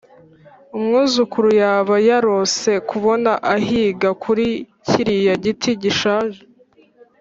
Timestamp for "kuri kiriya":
4.23-5.35